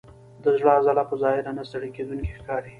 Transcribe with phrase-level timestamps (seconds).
[0.43, 2.69] د زړه عضله په ظاهره نه ستړی کېدونکې ښکاري.